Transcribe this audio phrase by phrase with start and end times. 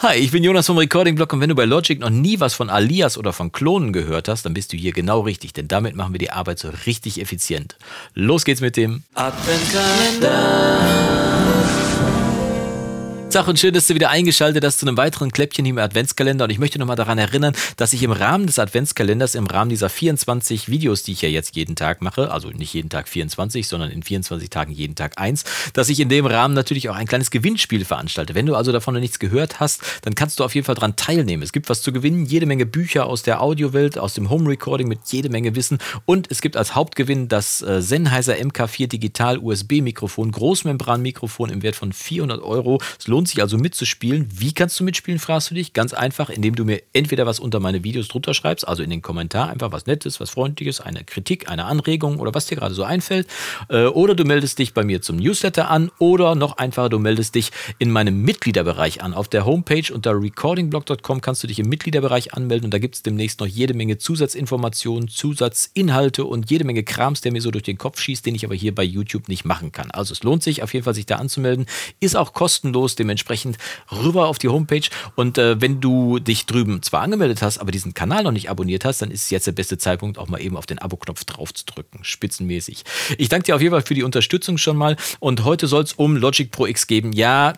[0.00, 2.54] Hi, ich bin Jonas vom Recording Blog und wenn du bei Logic noch nie was
[2.54, 5.96] von Alias oder von Klonen gehört hast, dann bist du hier genau richtig, denn damit
[5.96, 7.74] machen wir die Arbeit so richtig effizient.
[8.14, 11.07] Los geht's mit dem Adventkalender.
[13.30, 16.44] Tag und schön, dass du wieder eingeschaltet hast zu einem weiteren Kläppchen hier im Adventskalender.
[16.44, 19.90] Und ich möchte nochmal daran erinnern, dass ich im Rahmen des Adventskalenders, im Rahmen dieser
[19.90, 23.90] 24 Videos, die ich ja jetzt jeden Tag mache, also nicht jeden Tag 24, sondern
[23.90, 25.44] in 24 Tagen jeden Tag eins,
[25.74, 28.34] dass ich in dem Rahmen natürlich auch ein kleines Gewinnspiel veranstalte.
[28.34, 30.96] Wenn du also davon noch nichts gehört hast, dann kannst du auf jeden Fall daran
[30.96, 31.42] teilnehmen.
[31.42, 34.88] Es gibt was zu gewinnen, jede Menge Bücher aus der Audiowelt, aus dem Home Recording
[34.88, 35.78] mit jede Menge Wissen.
[36.06, 41.76] Und es gibt als Hauptgewinn das äh, Sennheiser MK4 Digital USB Mikrofon, Großmembran-Mikrofon im Wert
[41.76, 42.80] von 400 Euro.
[42.98, 44.28] Es lohnt sich also mitzuspielen.
[44.32, 45.72] Wie kannst du mitspielen, fragst du dich?
[45.72, 49.02] Ganz einfach, indem du mir entweder was unter meine Videos drunter schreibst, also in den
[49.02, 52.84] Kommentar einfach was Nettes, was Freundliches, eine Kritik, eine Anregung oder was dir gerade so
[52.84, 53.26] einfällt.
[53.68, 57.34] Äh, oder du meldest dich bei mir zum Newsletter an oder noch einfacher, du meldest
[57.34, 59.14] dich in meinem Mitgliederbereich an.
[59.14, 63.02] Auf der Homepage unter recordingblog.com kannst du dich im Mitgliederbereich anmelden und da gibt es
[63.02, 67.78] demnächst noch jede Menge Zusatzinformationen, Zusatzinhalte und jede Menge Krams, der mir so durch den
[67.78, 69.90] Kopf schießt, den ich aber hier bei YouTube nicht machen kann.
[69.90, 71.66] Also es lohnt sich auf jeden Fall, sich da anzumelden.
[72.00, 73.56] Ist auch kostenlos, dementsprechend dementsprechend
[73.90, 74.88] rüber auf die Homepage.
[75.16, 78.84] Und äh, wenn du dich drüben zwar angemeldet hast, aber diesen Kanal noch nicht abonniert
[78.84, 81.64] hast, dann ist jetzt der beste Zeitpunkt, auch mal eben auf den Abo-Knopf drauf zu
[81.64, 82.00] drücken.
[82.02, 82.84] Spitzenmäßig.
[83.16, 84.96] Ich danke dir auf jeden Fall für die Unterstützung schon mal.
[85.20, 87.12] Und heute soll es um Logic Pro X geben.
[87.12, 87.54] Ja,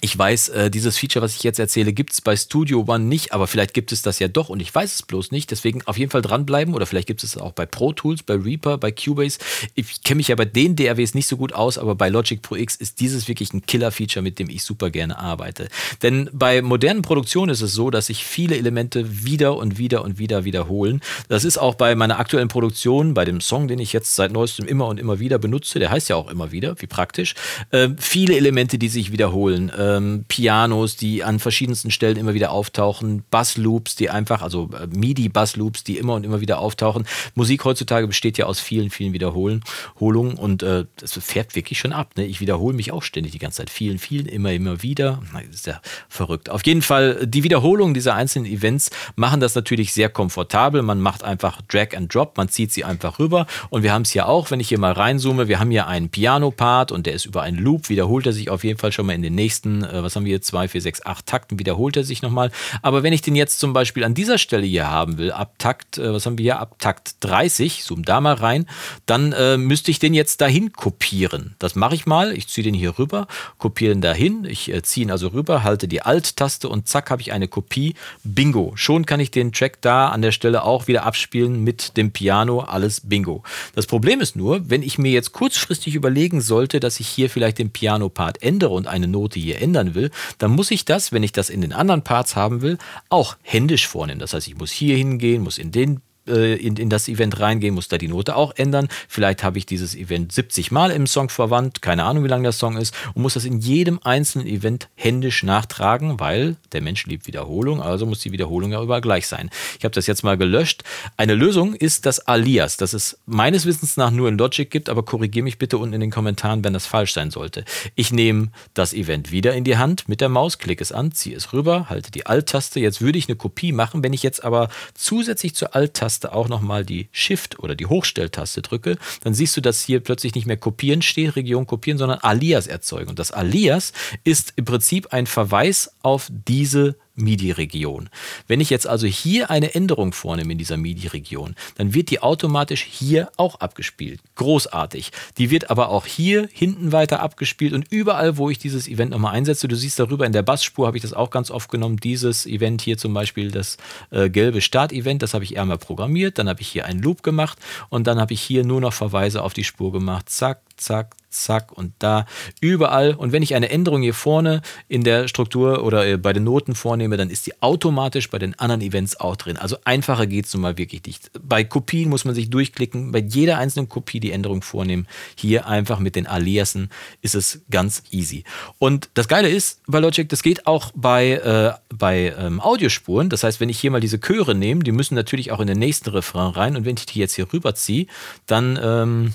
[0.00, 3.32] ich weiß, äh, dieses Feature, was ich jetzt erzähle, gibt es bei Studio One nicht,
[3.32, 5.50] aber vielleicht gibt es das ja doch und ich weiß es bloß nicht.
[5.50, 8.34] Deswegen auf jeden Fall dranbleiben oder vielleicht gibt es es auch bei Pro Tools, bei
[8.34, 9.38] Reaper, bei Cubase.
[9.74, 12.56] Ich kenne mich ja bei den DAWs nicht so gut aus, aber bei Logic Pro
[12.56, 15.68] X ist dieses wirklich ein Killer-Feature, mit dem ich super gerne arbeite.
[16.02, 20.18] Denn bei modernen Produktionen ist es so, dass sich viele Elemente wieder und wieder und
[20.18, 21.00] wieder wiederholen.
[21.28, 24.66] Das ist auch bei meiner aktuellen Produktion, bei dem Song, den ich jetzt seit neuestem
[24.66, 27.34] immer und immer wieder benutze, der heißt ja auch immer wieder, wie praktisch,
[27.70, 33.22] äh, viele Elemente, die sich wiederholen ähm, Pianos, die an verschiedensten Stellen immer wieder auftauchen,
[33.30, 37.06] Bassloops, die einfach, also äh, MIDI-Bassloops, die immer und immer wieder auftauchen.
[37.34, 42.12] Musik heutzutage besteht ja aus vielen, vielen Wiederholungen und äh, das fährt wirklich schon ab.
[42.16, 42.26] Ne?
[42.26, 43.70] Ich wiederhole mich auch ständig die ganze Zeit.
[43.70, 45.22] Vielen, vielen, immer, immer wieder.
[45.32, 46.50] Das ist ja verrückt.
[46.50, 50.82] Auf jeden Fall, die Wiederholungen dieser einzelnen Events machen das natürlich sehr komfortabel.
[50.82, 54.10] Man macht einfach Drag and Drop, man zieht sie einfach rüber und wir haben es
[54.10, 57.26] hier auch, wenn ich hier mal reinzoome, wir haben hier einen Piano-Part und der ist
[57.26, 59.84] über einen Loop, wiederholt er sich auf jeden Fall schon mal in den nächsten nächsten,
[59.84, 62.50] äh, was haben wir, 2, 4, 6, 8 Takten wiederholt er sich nochmal.
[62.82, 65.98] Aber wenn ich den jetzt zum Beispiel an dieser Stelle hier haben will, ab Takt,
[65.98, 68.66] äh, was haben wir hier, ab Takt 30, zoom da mal rein,
[69.06, 71.54] dann äh, müsste ich den jetzt dahin kopieren.
[71.58, 72.32] Das mache ich mal.
[72.32, 73.26] Ich ziehe den hier rüber,
[73.58, 74.44] kopiere ihn dahin.
[74.44, 77.94] Ich äh, ziehe ihn also rüber, halte die Alt-Taste und zack, habe ich eine Kopie.
[78.24, 78.72] Bingo.
[78.74, 82.60] Schon kann ich den Track da an der Stelle auch wieder abspielen mit dem Piano.
[82.60, 83.42] Alles Bingo.
[83.74, 87.58] Das Problem ist nur, wenn ich mir jetzt kurzfristig überlegen sollte, dass ich hier vielleicht
[87.58, 91.32] den Piano-Part ändere und eine Note hier ändern will, dann muss ich das, wenn ich
[91.32, 94.20] das in den anderen Parts haben will, auch händisch vornehmen.
[94.20, 97.74] Das heißt, ich muss hier hingehen, muss in den äh, in, in das Event reingehen,
[97.74, 98.88] muss da die Note auch ändern.
[99.08, 102.52] Vielleicht habe ich dieses Event 70 Mal im Song verwandt, keine Ahnung, wie lang der
[102.52, 107.26] Song ist, und muss das in jedem einzelnen Event händisch nachtragen, weil der Mensch liebt
[107.26, 109.50] Wiederholung, also muss die Wiederholung ja überall gleich sein.
[109.78, 110.82] Ich habe das jetzt mal gelöscht.
[111.16, 115.02] Eine Lösung ist das Alias, das es meines Wissens nach nur in Logic gibt, aber
[115.02, 117.64] korrigiere mich bitte unten in den Kommentaren, wenn das falsch sein sollte.
[117.94, 121.36] Ich nehme das Event wieder in die Hand mit der Maus, klicke es an, ziehe
[121.36, 122.80] es rüber, halte die Alt-Taste.
[122.80, 126.48] Jetzt würde ich eine Kopie machen, wenn ich jetzt aber zusätzlich zur Alt-Taste Taste auch
[126.48, 130.56] nochmal die Shift- oder die Hochstelltaste drücke, dann siehst du, dass hier plötzlich nicht mehr
[130.56, 133.10] Kopieren steht, Region kopieren, sondern Alias erzeugen.
[133.10, 133.92] Und das Alias
[134.24, 138.08] ist im Prinzip ein Verweis auf diese MIDI-Region.
[138.46, 142.82] Wenn ich jetzt also hier eine Änderung vornehme in dieser MIDI-Region, dann wird die automatisch
[142.82, 144.20] hier auch abgespielt.
[144.36, 145.10] Großartig.
[145.36, 149.34] Die wird aber auch hier hinten weiter abgespielt und überall, wo ich dieses Event nochmal
[149.34, 151.96] einsetze, du siehst darüber in der Bassspur habe ich das auch ganz oft genommen.
[151.96, 153.76] Dieses Event hier zum Beispiel, das
[154.10, 157.58] äh, gelbe Start-Event, das habe ich einmal programmiert, dann habe ich hier einen Loop gemacht
[157.88, 160.30] und dann habe ich hier nur noch Verweise auf die Spur gemacht.
[160.30, 162.26] Zack, zack, zack und da
[162.60, 163.14] überall.
[163.14, 166.74] Und wenn ich eine Änderung hier vorne in der Struktur oder äh, bei den Noten
[166.74, 169.56] vornehme, dann ist die automatisch bei den anderen Events auch drin.
[169.56, 171.30] Also einfacher geht es nun mal wirklich nicht.
[171.42, 175.06] Bei Kopien muss man sich durchklicken, bei jeder einzelnen Kopie die Änderung vornehmen.
[175.36, 176.90] Hier einfach mit den Aliasen
[177.22, 178.44] ist es ganz easy.
[178.78, 183.28] Und das Geile ist bei Logic, das geht auch bei, äh, bei ähm, Audiospuren.
[183.28, 185.78] Das heißt, wenn ich hier mal diese Chöre nehme, die müssen natürlich auch in den
[185.78, 186.76] nächsten Refrain rein.
[186.76, 188.06] Und wenn ich die jetzt hier rüberziehe,
[188.46, 188.78] dann...
[188.82, 189.32] Ähm,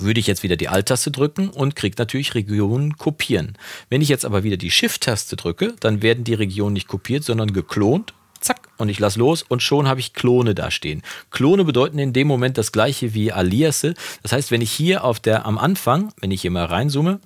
[0.00, 3.56] würde ich jetzt wieder die Alt-Taste drücken und kriege natürlich Regionen kopieren.
[3.88, 7.52] Wenn ich jetzt aber wieder die Shift-Taste drücke, dann werden die Regionen nicht kopiert, sondern
[7.52, 8.14] geklont.
[8.40, 11.02] Zack, und ich lasse los und schon habe ich Klone da stehen.
[11.30, 13.94] Klone bedeuten in dem Moment das gleiche wie Aliasse.
[14.22, 17.20] Das heißt, wenn ich hier auf der am Anfang, wenn ich hier mal reinzoome,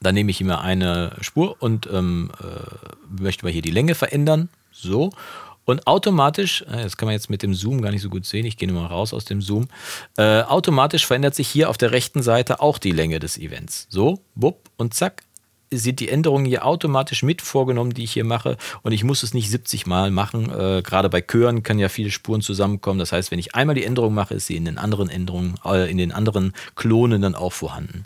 [0.00, 4.48] Dann nehme ich immer eine Spur und ähm, äh, möchte mal hier die Länge verändern.
[4.72, 5.12] So.
[5.66, 8.46] Und automatisch, äh, das kann man jetzt mit dem Zoom gar nicht so gut sehen,
[8.46, 9.68] ich gehe mal raus aus dem Zoom,
[10.16, 13.86] äh, automatisch verändert sich hier auf der rechten Seite auch die Länge des Events.
[13.90, 15.22] So, bupp und zack,
[15.70, 18.56] sind die Änderungen hier automatisch mit vorgenommen, die ich hier mache.
[18.82, 20.50] Und ich muss es nicht 70 Mal machen.
[20.50, 22.98] Äh, gerade bei Chören können ja viele Spuren zusammenkommen.
[22.98, 25.90] Das heißt, wenn ich einmal die Änderung mache, ist sie in den anderen Änderungen, äh,
[25.90, 28.04] in den anderen Klonen dann auch vorhanden.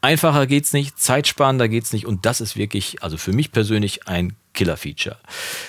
[0.00, 2.06] Einfacher geht's nicht, zeitsparender geht's nicht.
[2.06, 5.16] Und das ist wirklich, also für mich persönlich ein Killer-Feature.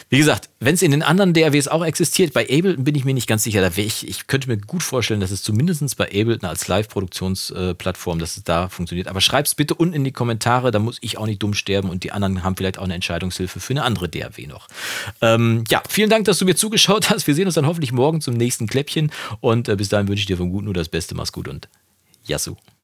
[0.10, 3.14] Wie gesagt, wenn es in den anderen DRWs auch existiert, bei Ableton bin ich mir
[3.14, 3.62] nicht ganz sicher.
[3.62, 8.36] Da ich, ich könnte mir gut vorstellen, dass es zumindest bei Ableton als Live-Produktionsplattform, dass
[8.36, 9.08] es da funktioniert.
[9.08, 11.88] Aber schreibt es bitte unten in die Kommentare, da muss ich auch nicht dumm sterben
[11.88, 14.68] und die anderen haben vielleicht auch eine Entscheidungshilfe für eine andere DRW noch.
[15.22, 17.28] Ähm, ja, vielen Dank, dass du mir zugeschaut hast.
[17.28, 20.26] Wir sehen uns dann hoffentlich morgen zum nächsten Kläppchen und äh, bis dahin wünsche ich
[20.26, 21.14] dir vom Guten nur das Beste.
[21.14, 21.70] Mach's gut und
[22.26, 22.58] Yassou.